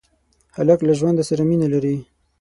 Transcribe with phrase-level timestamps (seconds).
[0.57, 1.95] هلک له ژوند سره مینه لري.